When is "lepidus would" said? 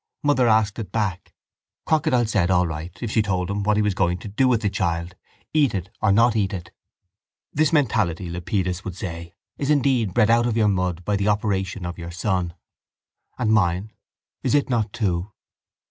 8.27-8.95